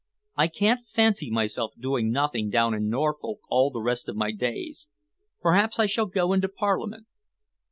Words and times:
I 0.35 0.47
can't 0.47 0.87
fancy 0.87 1.29
myself 1.29 1.73
doing 1.77 2.09
nothing 2.09 2.49
down 2.49 2.73
in 2.73 2.89
Norfolk 2.89 3.37
all 3.49 3.69
the 3.69 3.83
rest 3.83 4.09
of 4.09 4.15
my 4.15 4.31
days. 4.31 4.87
Perhaps 5.41 5.77
I 5.77 5.85
shall 5.85 6.07
go 6.07 6.33
into 6.33 6.49
Parliament." 6.49 7.05